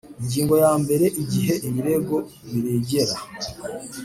[0.21, 2.15] Ingingo ya mbere Igihe ibirego
[2.51, 3.15] biregera